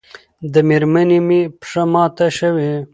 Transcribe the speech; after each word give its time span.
د 0.53 0.55
مېرمنې 0.67 1.19
مې 1.27 1.41
پښه 1.59 1.83
ماته 1.93 2.27
شوې 2.37 2.71